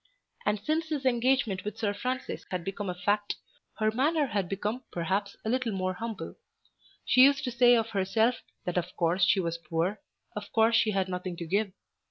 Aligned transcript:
And 0.47 0.59
since 0.59 0.89
this 0.89 1.05
engagement 1.05 1.63
with 1.63 1.77
Sir 1.77 1.93
Francis 1.93 2.43
had 2.49 2.63
become 2.63 2.89
a 2.89 2.95
fact, 2.95 3.35
her 3.77 3.91
manner 3.91 4.25
had 4.25 4.49
become 4.49 4.81
perhaps 4.91 5.35
a 5.45 5.49
little 5.49 5.73
more 5.73 5.93
humble. 5.93 6.37
She 7.05 7.21
used 7.21 7.43
to 7.43 7.51
say 7.51 7.75
of 7.75 7.91
herself 7.91 8.41
that 8.65 8.79
of 8.79 8.95
course 8.97 9.23
she 9.23 9.39
was 9.39 9.59
poor; 9.59 10.01
of 10.35 10.51
course 10.53 10.75
she 10.75 10.89
had 10.89 11.07
nothing 11.07 11.37
to 11.37 11.45
give. 11.45 11.71